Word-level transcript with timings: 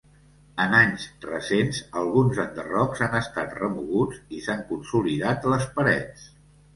En 0.63 0.71
anys 0.75 1.03
recents 1.25 1.81
alguns 2.03 2.39
enderrocs 2.43 3.03
han 3.07 3.17
estat 3.19 3.53
remoguts 3.59 4.23
i 4.39 4.41
s'han 4.47 4.65
consolidat 4.71 5.47
les 5.55 5.69
parets. 5.77 6.25